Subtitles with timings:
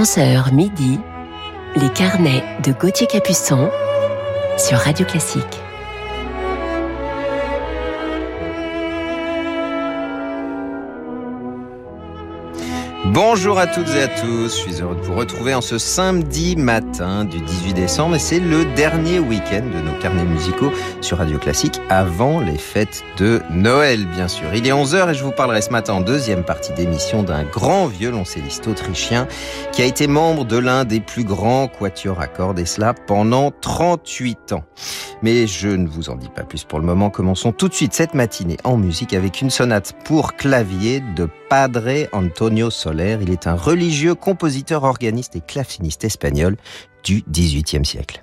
[0.00, 0.98] 11h midi,
[1.76, 3.68] les carnets de Gauthier Capuçon
[4.56, 5.60] sur Radio Classique.
[13.12, 16.54] Bonjour à toutes et à tous, je suis heureux de vous retrouver en ce samedi
[16.54, 21.36] matin du 18 décembre et c'est le dernier week-end de nos carnets musicaux sur Radio
[21.36, 24.54] Classique avant les fêtes de Noël bien sûr.
[24.54, 27.88] Il est 11h et je vous parlerai ce matin en deuxième partie d'émission d'un grand
[27.88, 29.26] violoncelliste autrichien
[29.72, 33.50] qui a été membre de l'un des plus grands quatuors à cordes et cela pendant
[33.50, 34.62] 38 ans.
[35.22, 37.92] Mais je ne vous en dis pas plus pour le moment, commençons tout de suite
[37.92, 42.99] cette matinée en musique avec une sonate pour clavier de Padre Antonio Soler.
[43.00, 46.56] Il est un religieux, compositeur, organiste et claveciniste espagnol
[47.02, 48.22] du XVIIIe siècle.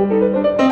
[0.00, 0.69] Música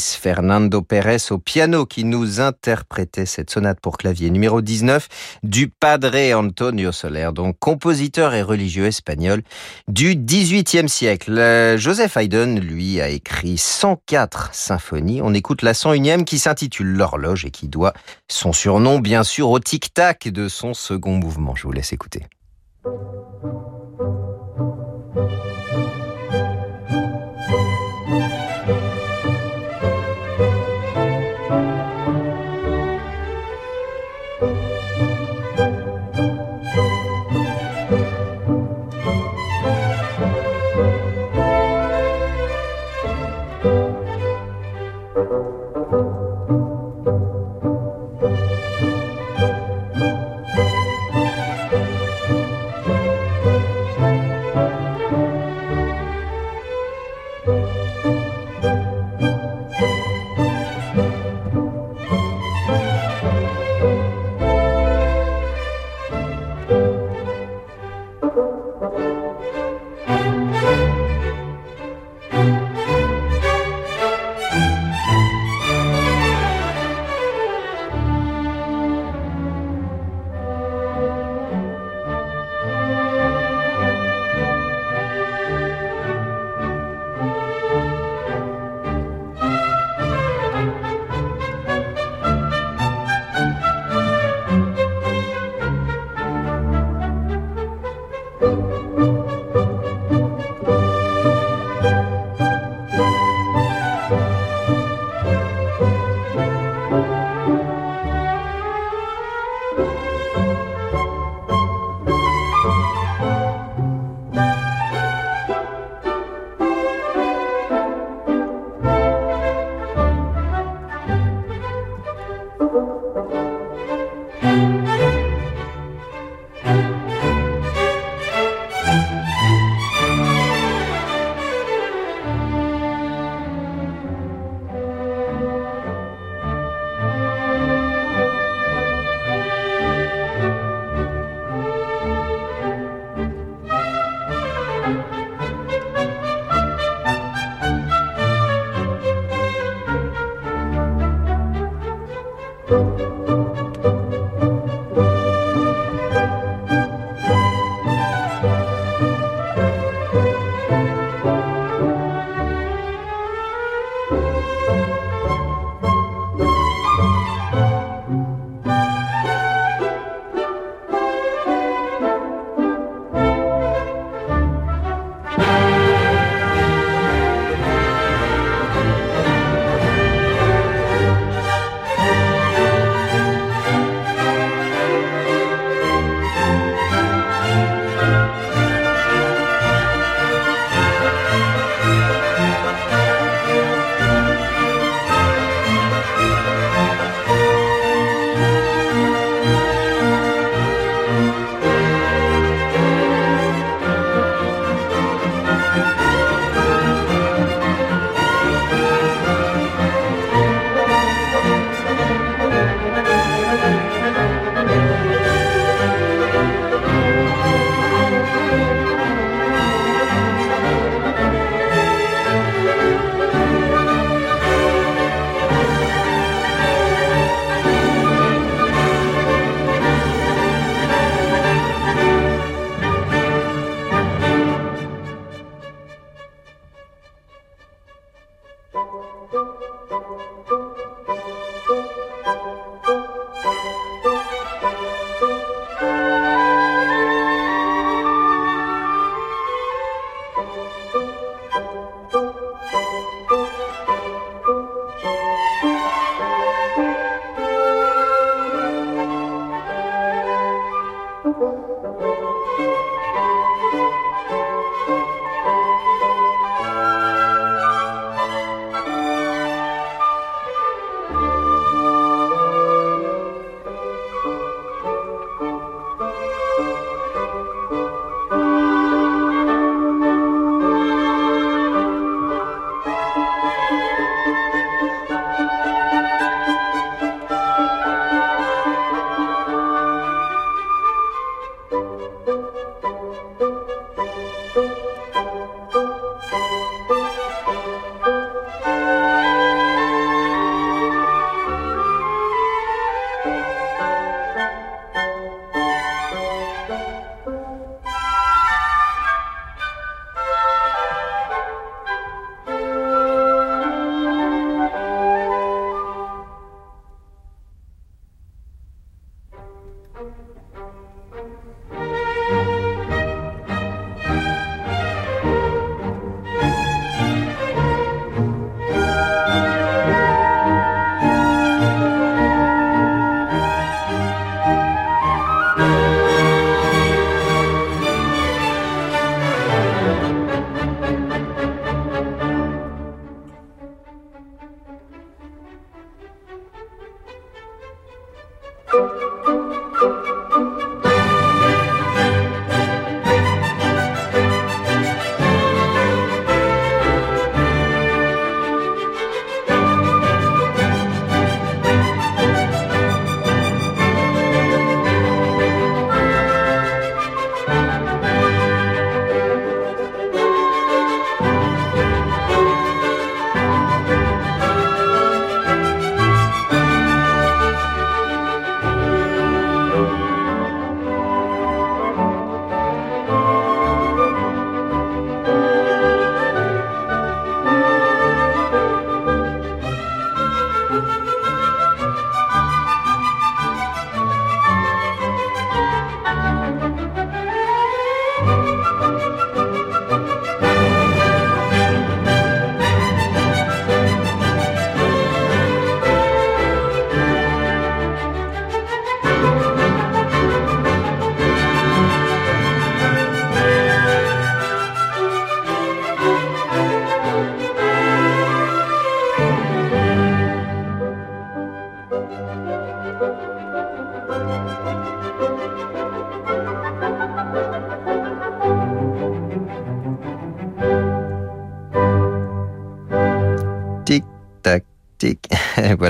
[0.00, 5.08] Fernando Pérez au piano qui nous interprétait cette sonate pour clavier numéro 19
[5.42, 9.42] du Padre Antonio Soler, donc compositeur et religieux espagnol
[9.88, 11.76] du XVIIIe siècle.
[11.76, 15.20] Joseph Haydn, lui, a écrit 104 symphonies.
[15.22, 17.92] On écoute la 101e qui s'intitule L'horloge et qui doit
[18.28, 21.54] son surnom, bien sûr, au tic-tac de son second mouvement.
[21.54, 22.26] Je vous laisse écouter.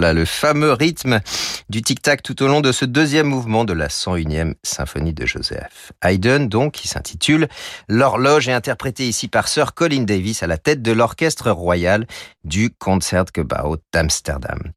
[0.01, 1.21] Voilà le fameux rythme
[1.69, 5.93] du tic-tac tout au long de ce deuxième mouvement de la 101e symphonie de Joseph.
[6.03, 7.49] Haydn, donc, qui s'intitule
[7.87, 12.07] L'horloge est interprétée ici par Sir Colin Davis à la tête de l'orchestre royal
[12.45, 14.73] du Concertgebouw d'Amsterdam.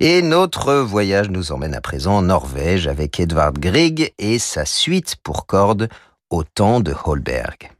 [0.00, 5.16] Et notre voyage nous emmène à présent en Norvège avec Edvard Grieg et sa suite
[5.22, 5.88] pour cordes
[6.28, 7.70] au temps de Holberg.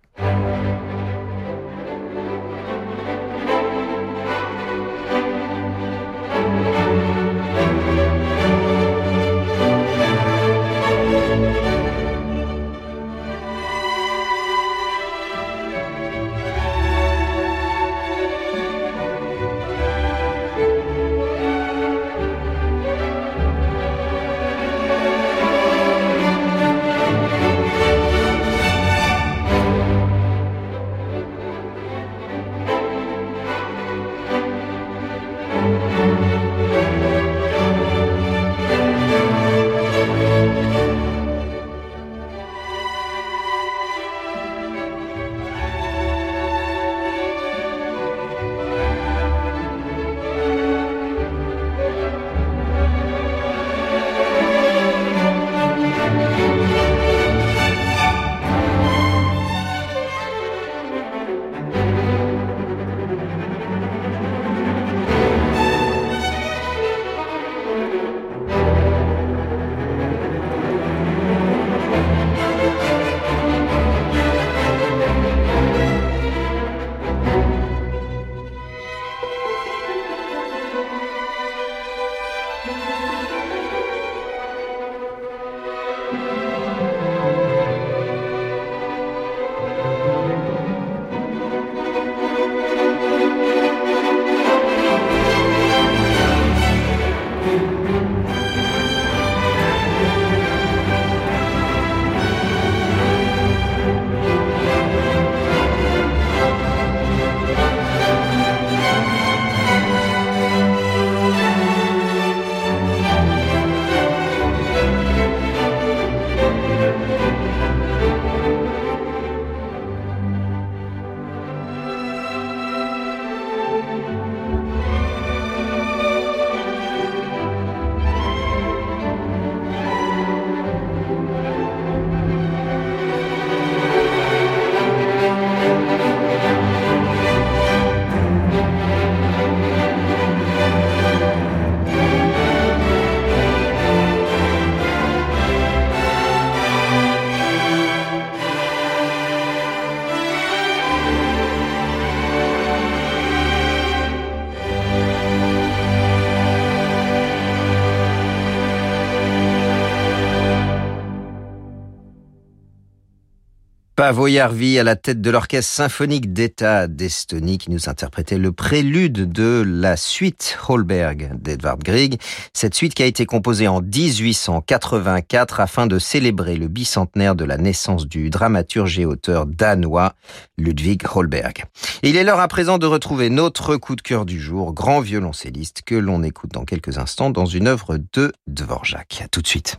[163.99, 169.33] Pavo Jarvi à la tête de l'orchestre symphonique d'État d'Estonie qui nous interprétait le prélude
[169.33, 172.21] de la suite Holberg d'Edvard Grieg.
[172.53, 177.57] Cette suite qui a été composée en 1884 afin de célébrer le bicentenaire de la
[177.57, 180.13] naissance du dramaturge et auteur danois
[180.59, 181.65] Ludwig Holberg.
[182.05, 185.83] il est l'heure à présent de retrouver notre coup de cœur du jour, grand violoncelliste
[185.85, 189.23] que l'on écoute dans quelques instants dans une œuvre de Dvorak.
[189.25, 189.79] A tout de suite.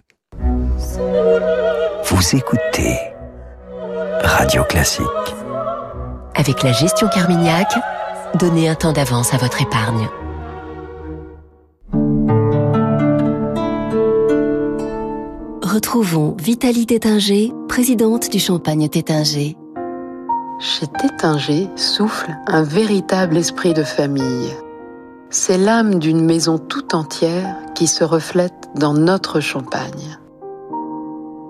[2.03, 2.97] Vous écoutez
[4.23, 5.05] Radio Classique.
[6.35, 7.71] Avec la gestion Carmignac,
[8.35, 10.09] donnez un temps d'avance à votre épargne.
[15.61, 19.55] Retrouvons Vitalie Tétinger, présidente du Champagne Tétinger.
[20.59, 24.53] Chez Tétinger souffle un véritable esprit de famille.
[25.29, 30.17] C'est l'âme d'une maison tout entière qui se reflète dans notre champagne.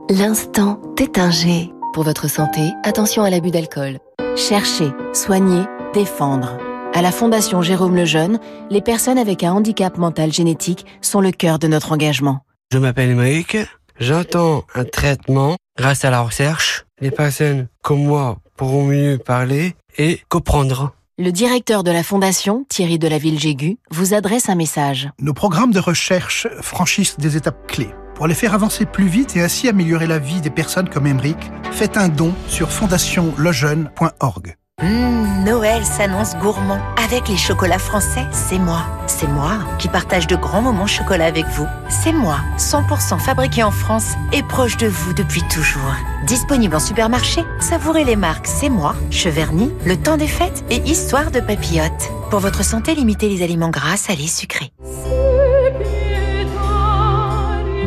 [0.10, 4.00] L'instant Tétinger pour votre santé, attention à l'abus d'alcool.
[4.36, 6.58] Chercher, soigner, défendre.
[6.93, 11.60] À la Fondation Jérôme Lejeune, les personnes avec un handicap mental génétique sont le cœur
[11.60, 12.41] de notre engagement.
[12.72, 13.58] Je m'appelle Mike,
[14.00, 16.86] j'entends un traitement grâce à la recherche.
[17.00, 20.93] Les personnes comme moi pourront mieux parler et comprendre.
[21.17, 25.09] Le directeur de la Fondation, Thierry de la Ville-Jégu, vous adresse un message.
[25.20, 29.42] Nos programmes de recherche franchissent des étapes clés pour les faire avancer plus vite et
[29.42, 31.40] ainsi améliorer la vie des personnes comme Emmerich,
[31.72, 34.58] faites un don sur fondationlejeune.org.
[34.82, 36.82] Mmh, Noël s'annonce gourmand.
[37.01, 38.84] Avec les chocolats français, c'est moi.
[39.08, 41.66] C'est moi qui partage de grands moments chocolat avec vous.
[41.88, 45.96] C'est moi, 100% fabriqué en France et proche de vous depuis toujours.
[46.27, 51.32] Disponible en supermarché, savourez les marques C'est moi, Cheverny, Le Temps des Fêtes et Histoire
[51.32, 52.12] de Papillote.
[52.29, 54.74] Pour votre santé, limitez les aliments gras, salés, sucrés.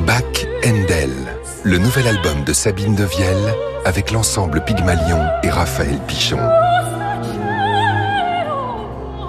[0.06, 1.12] Bac Endel,
[1.62, 6.40] le nouvel album de Sabine Devielle avec l'ensemble Pygmalion et Raphaël Pichon.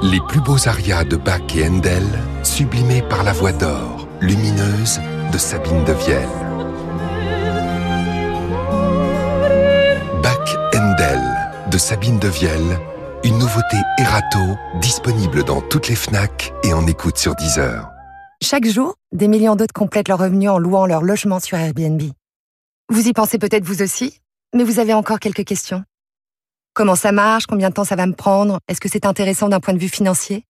[0.02, 2.04] Les plus beaux arias de Bach et Handel,
[2.42, 5.00] sublimés par la voix d'or, lumineuse
[5.32, 6.28] de Sabine de Vielle.
[10.24, 11.22] Bach Handel
[11.70, 12.80] de Sabine de Vielle,
[13.24, 17.93] une nouveauté Erato disponible dans toutes les FNAC et en écoute sur Deezer.
[18.44, 22.02] Chaque jour, des millions d'autres complètent leurs revenus en louant leur logement sur Airbnb.
[22.90, 24.20] Vous y pensez peut-être vous aussi,
[24.54, 25.86] mais vous avez encore quelques questions.
[26.74, 27.46] Comment ça marche?
[27.46, 28.60] Combien de temps ça va me prendre?
[28.68, 30.44] Est-ce que c'est intéressant d'un point de vue financier?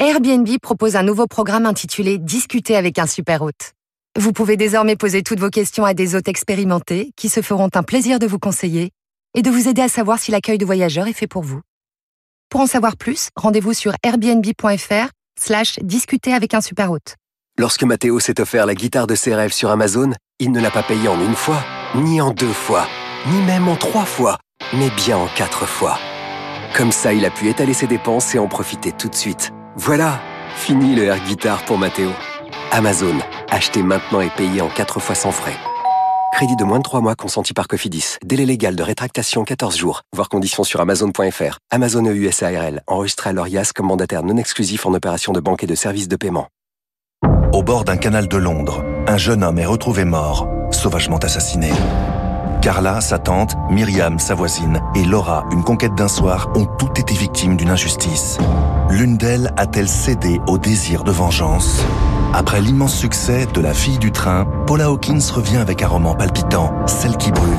[0.00, 3.74] Airbnb propose un nouveau programme intitulé Discuter avec un super hôte.
[4.18, 7.84] Vous pouvez désormais poser toutes vos questions à des hôtes expérimentés qui se feront un
[7.84, 8.90] plaisir de vous conseiller
[9.36, 11.60] et de vous aider à savoir si l'accueil de voyageurs est fait pour vous.
[12.48, 17.19] Pour en savoir plus, rendez-vous sur airbnb.fr slash discuter avec un super hôte.
[17.60, 20.82] Lorsque Mathéo s'est offert la guitare de ses rêves sur Amazon, il ne l'a pas
[20.82, 21.62] payée en une fois,
[21.94, 22.86] ni en deux fois,
[23.30, 24.38] ni même en trois fois
[24.72, 25.98] mais bien en quatre fois.
[26.74, 29.50] Comme ça, il a pu étaler ses dépenses et en profiter tout de suite.
[29.76, 30.20] Voilà,
[30.56, 32.10] fini le air guitare pour Mathéo.
[32.70, 33.18] Amazon,
[33.50, 35.56] achetez maintenant et payez en quatre fois sans frais.
[36.32, 38.16] Crédit de moins de 3 mois consenti par Cofidis.
[38.24, 40.00] Délai légal de rétractation 14 jours.
[40.14, 41.58] Voir conditions sur amazon.fr.
[41.70, 42.82] Amazon EUSARL.
[42.86, 46.16] Enregistré à l'ORIAS comme mandataire non exclusif en opération de banque et de services de
[46.16, 46.48] paiement.
[47.52, 51.70] Au bord d'un canal de Londres, un jeune homme est retrouvé mort, sauvagement assassiné.
[52.62, 57.12] Carla, sa tante, Myriam, sa voisine, et Laura, une conquête d'un soir, ont toutes été
[57.12, 58.38] victimes d'une injustice.
[58.90, 61.82] L'une d'elles a-t-elle cédé au désir de vengeance?
[62.34, 66.72] Après l'immense succès de La fille du train, Paula Hawkins revient avec un roman palpitant,
[66.86, 67.50] Celle qui brûle.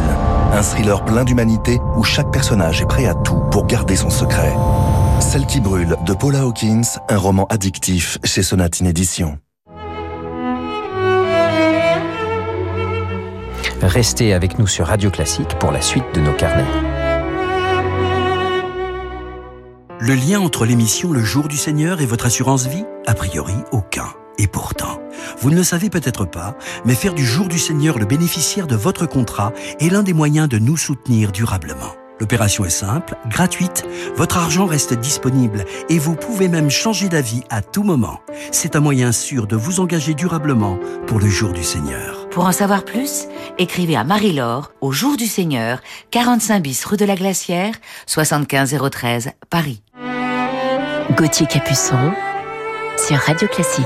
[0.53, 4.53] Un thriller plein d'humanité où chaque personnage est prêt à tout pour garder son secret.
[5.19, 9.37] Celle qui brûle de Paula Hawkins, un roman addictif chez Sonatine Édition.
[13.83, 16.67] Restez avec nous sur Radio Classique pour la suite de nos carnets.
[19.99, 24.05] Le lien entre l'émission Le Jour du Seigneur et votre assurance vie A priori, aucun.
[24.37, 24.99] Et pourtant,
[25.39, 28.75] vous ne le savez peut-être pas, mais faire du Jour du Seigneur le bénéficiaire de
[28.75, 31.95] votre contrat est l'un des moyens de nous soutenir durablement.
[32.19, 33.83] L'opération est simple, gratuite,
[34.15, 38.19] votre argent reste disponible et vous pouvez même changer d'avis à tout moment.
[38.51, 42.20] C'est un moyen sûr de vous engager durablement pour le jour du Seigneur.
[42.31, 47.03] Pour en savoir plus, écrivez à Marie-Laure au jour du Seigneur, 45 bis rue de
[47.03, 47.73] la Glacière,
[48.07, 49.81] 75 013 Paris.
[51.17, 52.13] Gauthier Capuçon
[52.97, 53.85] sur Radio Classique.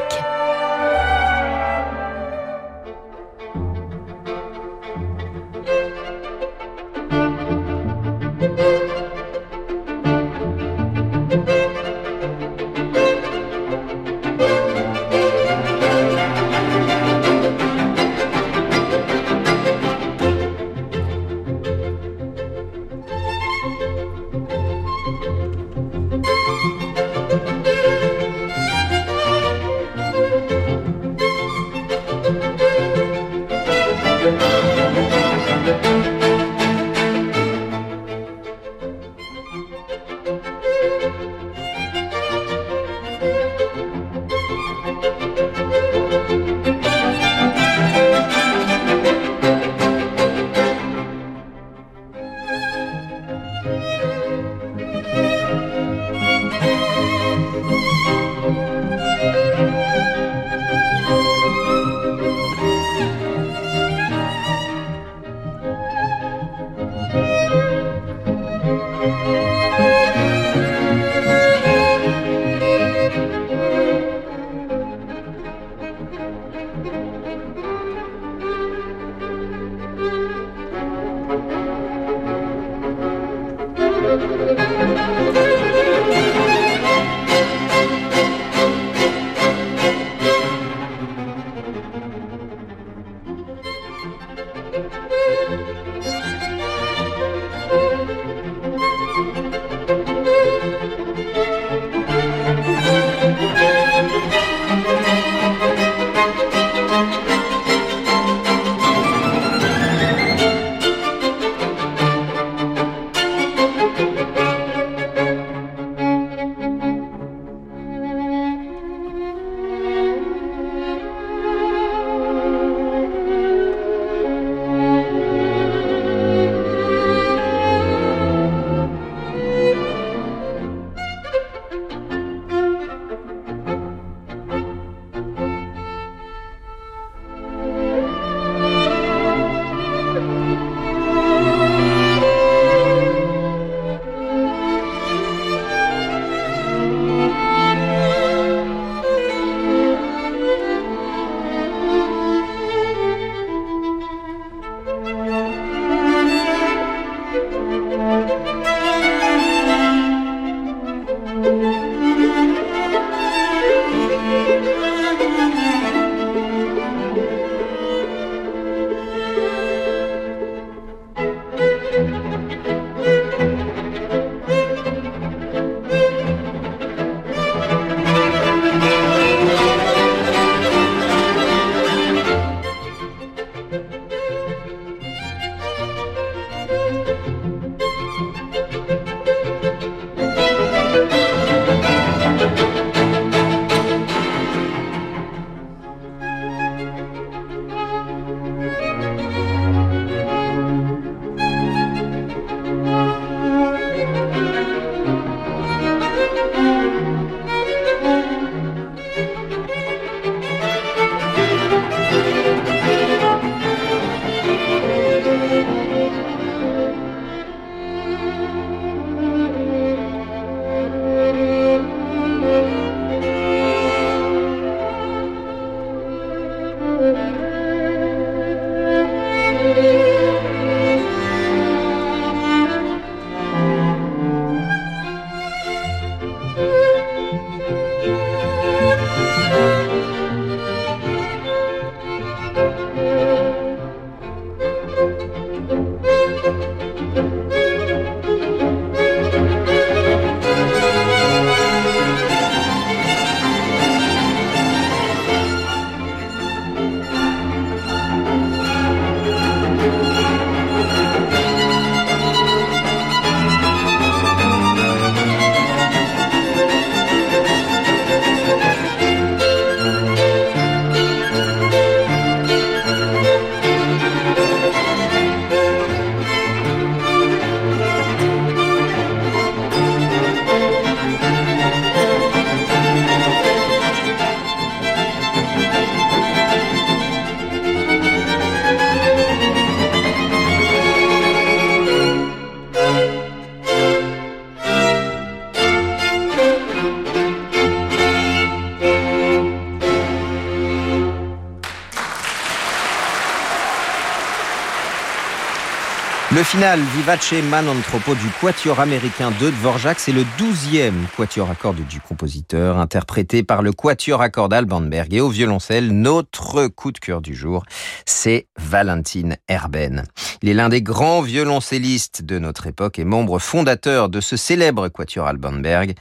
[306.55, 311.55] Le final, Vivace Man Anthropo du quatuor américain de Dvorak, c'est le douzième quatuor à
[311.55, 315.13] cordes du compositeur, interprété par le quatuor à cordes Alban Berg.
[315.13, 317.65] Et au violoncelle, notre coup de cœur du jour,
[318.05, 320.05] c'est Valentine Herben.
[320.41, 324.87] Il est l'un des grands violoncellistes de notre époque et membre fondateur de ce célèbre
[324.87, 325.95] quatuor Alban Berg.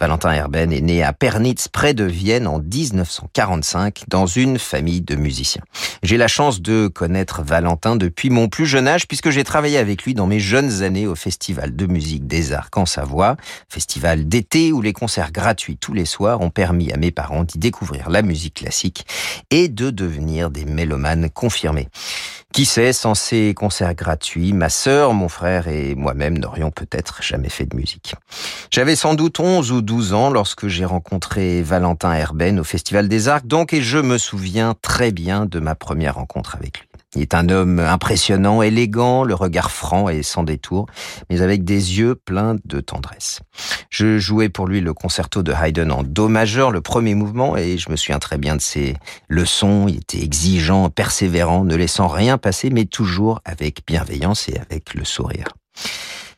[0.00, 5.14] Valentin Herben est né à Pernitz, près de Vienne, en 1945, dans une famille de
[5.14, 5.60] musiciens.
[6.02, 10.04] J'ai la chance de connaître Valentin depuis mon plus jeune âge, puisque j'ai travaillé avec
[10.04, 13.36] lui dans mes jeunes années au Festival de musique des Arcs en Savoie,
[13.68, 17.58] festival d'été où les concerts gratuits tous les soirs ont permis à mes parents d'y
[17.58, 19.06] découvrir la musique classique
[19.50, 21.88] et de devenir des mélomanes confirmés.
[22.52, 27.48] Qui sait, sans ces concerts gratuits, ma sœur, mon frère et moi-même n'aurions peut-être jamais
[27.48, 28.16] fait de musique.
[28.72, 33.28] J'avais sans doute 11 ou 12 ans lorsque j'ai rencontré Valentin Herben au Festival des
[33.28, 36.89] Arcs, donc, et je me souviens très bien de ma première rencontre avec lui.
[37.16, 40.86] Il est un homme impressionnant, élégant, le regard franc et sans détour,
[41.28, 43.40] mais avec des yeux pleins de tendresse.
[43.90, 47.78] Je jouais pour lui le concerto de Haydn en do majeur, le premier mouvement, et
[47.78, 48.94] je me souviens très bien de ses
[49.28, 49.86] leçons.
[49.88, 55.04] Il était exigeant, persévérant, ne laissant rien passer, mais toujours avec bienveillance et avec le
[55.04, 55.46] sourire.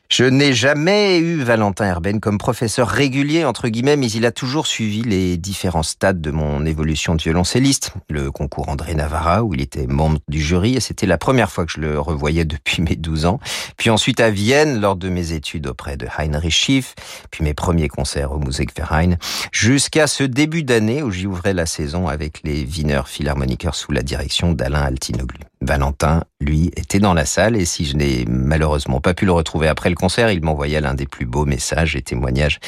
[0.09, 4.67] Je n'ai jamais eu Valentin Herben comme professeur régulier, entre guillemets, mais il a toujours
[4.67, 7.93] suivi les différents stades de mon évolution de violoncelliste.
[8.09, 11.65] Le concours André Navarra, où il était membre du jury, et c'était la première fois
[11.65, 13.39] que je le revoyais depuis mes 12 ans.
[13.75, 16.93] Puis ensuite à Vienne, lors de mes études auprès de Heinrich Schiff,
[17.31, 19.15] puis mes premiers concerts au Musikverein,
[19.51, 24.03] jusqu'à ce début d'année où j'y ouvrais la saison avec les Wiener Philharmoniker sous la
[24.03, 25.39] direction d'Alain Altinoglu.
[25.63, 29.67] Valentin, lui, était dans la salle et si je n'ai malheureusement pas pu le retrouver
[29.67, 32.59] après le concert, il m'envoya l'un des plus beaux messages et témoignages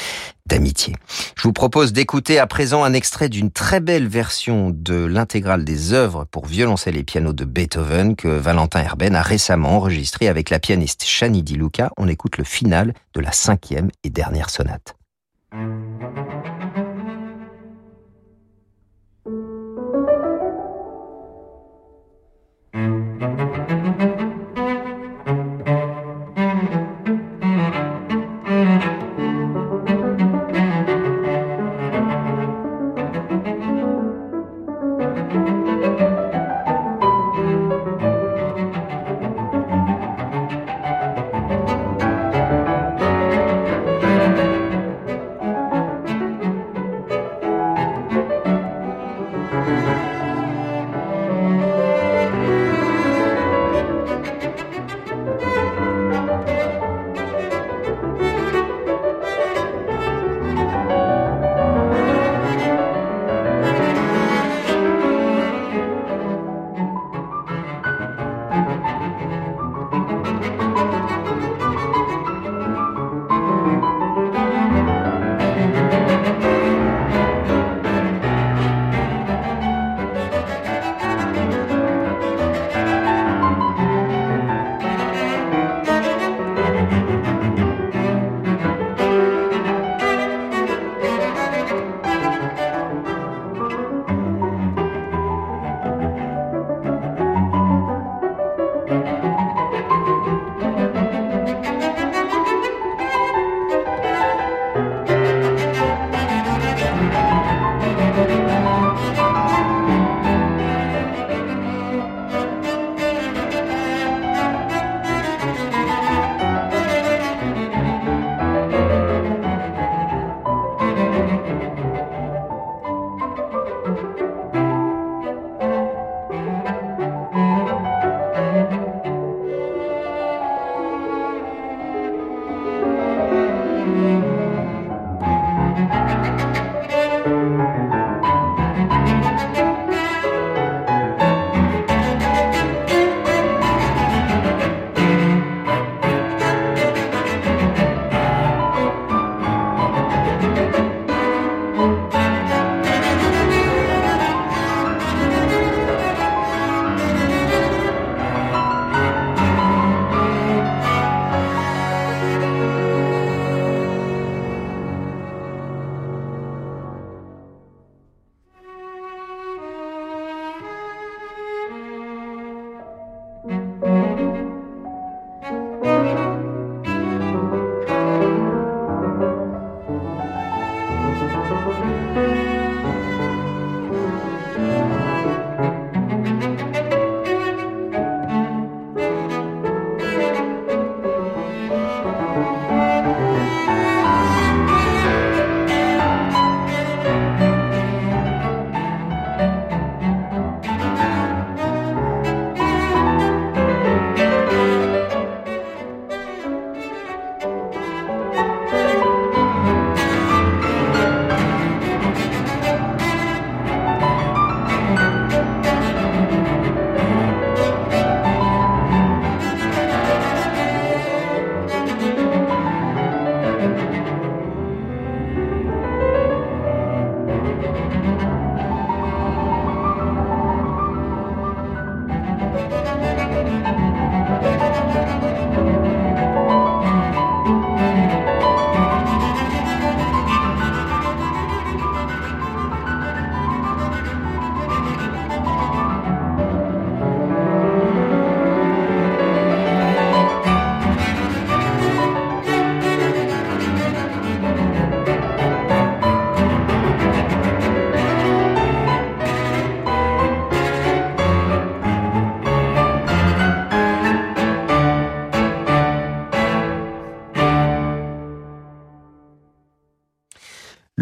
[0.46, 0.94] d'amitié.
[1.36, 5.92] Je vous propose d'écouter à présent un extrait d'une très belle version de l'intégrale des
[5.92, 10.58] œuvres pour violoncelle et piano de Beethoven que Valentin Herben a récemment enregistré avec la
[10.58, 11.90] pianiste Shani Di Luca.
[11.96, 14.96] On écoute le final de la cinquième et dernière sonate.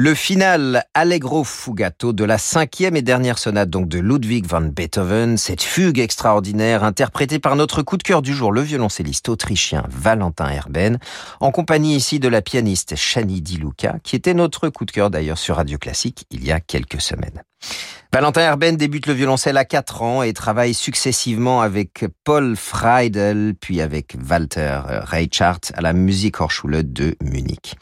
[0.04, 5.38] Le final Allegro fugato de la cinquième et dernière sonate donc de Ludwig van Beethoven,
[5.38, 10.50] cette fugue extraordinaire interprétée par notre coup de cœur du jour, le violoncelliste autrichien Valentin
[10.50, 10.98] Herben,
[11.40, 15.08] en compagnie ici de la pianiste Shani Di Luca, qui était notre coup de cœur
[15.08, 17.42] d'ailleurs sur Radio Classique il y a quelques semaines.
[18.14, 23.80] Valentin Herben débute le violoncelle à 4 ans et travaille successivement avec Paul Freidel, puis
[23.80, 27.74] avec Walter Reichardt à la Musikhochschule de Munich.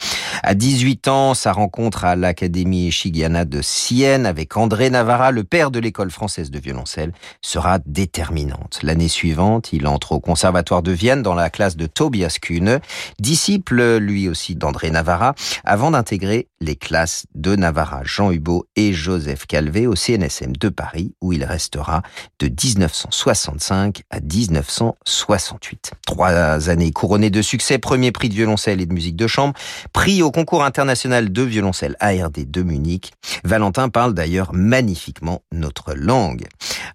[0.42, 5.71] À 18 ans, sa rencontre à l'Académie Chigiana de Sienne avec André Navarra, le père
[5.71, 8.79] de l'école française de violoncelle, sera déterminante.
[8.83, 12.81] L'année suivante, il entre au Conservatoire de Vienne dans la classe de Tobias Kuhne,
[13.18, 19.47] disciple lui aussi d'André Navarra, avant d'intégrer les classes de Navarra, Jean Hubot et Joseph
[19.47, 22.03] Calvé au CNSM de Paris, où il restera
[22.39, 25.93] de 1965 à 1968.
[26.07, 29.55] Trois années couronnées de succès, premier prix de violoncelle et de musique de chambre,
[29.93, 33.13] prix au concours international de violoncelle ARD de Munich.
[33.45, 36.47] Valentin parle d'ailleurs magnifiquement notre langue.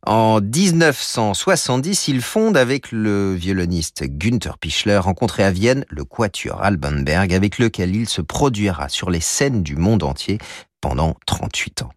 [0.06, 7.34] En 1970, il fonde avec le violoniste Günther Pichler, rencontré à Vienne, le quatuor Albenberg,
[7.34, 10.38] avec lequel il se produira sur les scènes du monde entier
[10.82, 11.92] pendant 38 ans.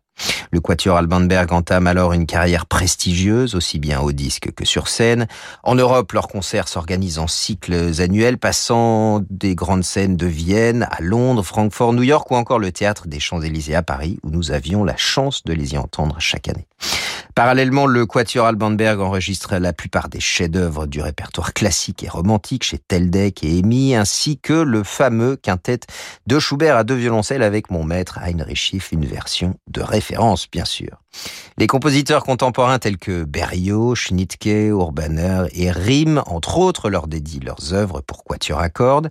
[0.52, 5.28] Le Quatuor Albanberg entame alors une carrière prestigieuse, aussi bien au disque que sur scène.
[5.62, 11.00] En Europe, leurs concerts s'organisent en cycles annuels, passant des grandes scènes de Vienne à
[11.00, 14.82] Londres, Francfort, New York ou encore le théâtre des Champs-Élysées à Paris, où nous avions
[14.82, 16.66] la chance de les y entendre chaque année.
[17.34, 22.78] Parallèlement, le Quatuor Albanberg enregistre la plupart des chefs-d'œuvre du répertoire classique et romantique chez
[22.78, 25.80] Teldec et Amy, ainsi que le fameux quintet
[26.26, 30.64] de Schubert à deux violoncelles avec mon maître Heinrich Schiff, une version de référence, bien
[30.64, 31.00] sûr.
[31.58, 37.74] Les compositeurs contemporains tels que Berriot, Schnittke, Urbaner et Riem, entre autres, leur dédient leurs
[37.74, 39.10] œuvres pour quatuor à cordes.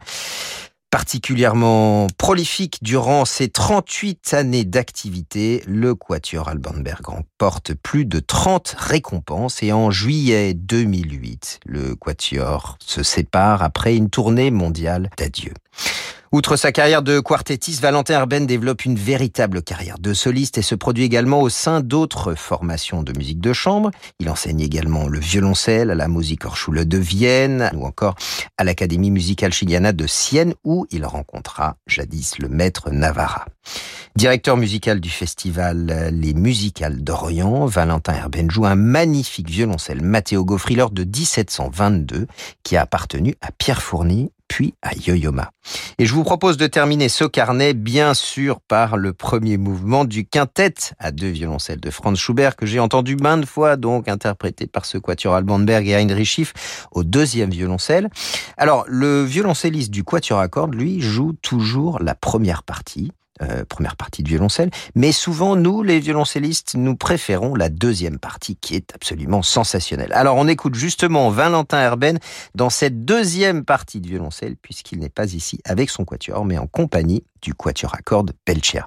[0.92, 9.62] Particulièrement prolifique durant ses 38 années d'activité, le Quatuor Albanberg remporte plus de 30 récompenses
[9.62, 15.54] et en juillet 2008, le Quatuor se sépare après une tournée mondiale d'adieu.
[16.32, 20.76] Outre sa carrière de quartettiste, Valentin Herben développe une véritable carrière de soliste et se
[20.76, 23.90] produit également au sein d'autres formations de musique de chambre.
[24.20, 28.14] Il enseigne également le violoncelle à la Musikhochschule de Vienne ou encore
[28.60, 33.46] à l'Académie musicale chiliana de Sienne où il rencontra jadis le maître Navarra.
[34.16, 40.88] Directeur musical du festival Les Musicales d'Orient, Valentin Herben joue un magnifique violoncelle Matteo Goffriller
[40.92, 42.28] de 1722
[42.62, 45.52] qui a appartenu à Pierre Fourny puis à Yo-Yo-Ma.
[46.00, 50.26] Et je vous propose de terminer ce carnet, bien sûr, par le premier mouvement du
[50.26, 54.86] quintet à deux violoncelles de Franz Schubert, que j'ai entendu maintes fois, donc interprété par
[54.86, 58.10] ce quatuor Albanberg et Heinrich Schiff au deuxième violoncelle.
[58.58, 63.12] Alors, le violoncelliste du quatuor à cordes, lui, joue toujours la première partie,
[63.42, 68.56] euh, première partie de violoncelle, mais souvent nous, les violoncellistes, nous préférons la deuxième partie
[68.56, 70.12] qui est absolument sensationnelle.
[70.14, 72.20] Alors on écoute justement Valentin Herben
[72.56, 76.68] dans cette deuxième partie de violoncelle, puisqu'il n'est pas ici avec son quatuor, mais en
[76.68, 78.84] compagnie du quatuor à cordes Pelcher.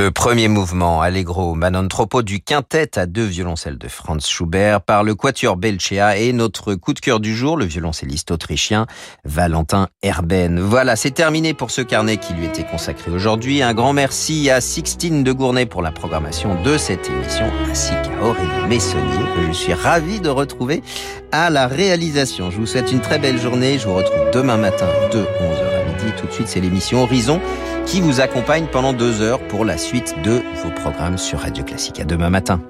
[0.00, 5.04] Le premier mouvement, Allegro Manon Tropo du quintet à deux violoncelles de Franz Schubert par
[5.04, 8.86] le quatuor Belchea et notre coup de cœur du jour, le violoncelliste autrichien
[9.26, 10.58] Valentin Herben.
[10.58, 13.60] Voilà, c'est terminé pour ce carnet qui lui était consacré aujourd'hui.
[13.60, 18.24] Un grand merci à Sixtine de Gournay pour la programmation de cette émission ainsi qu'à
[18.24, 20.82] Aurélie Messonnier que je suis ravi de retrouver
[21.30, 22.50] à la réalisation.
[22.50, 23.78] Je vous souhaite une très belle journée.
[23.78, 25.69] Je vous retrouve demain matin de 11h
[26.18, 27.40] Tout de suite, c'est l'émission Horizon
[27.86, 32.00] qui vous accompagne pendant deux heures pour la suite de vos programmes sur Radio Classique.
[32.00, 32.60] À demain matin.